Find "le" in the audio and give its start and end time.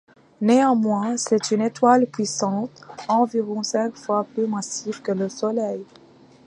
5.11-5.29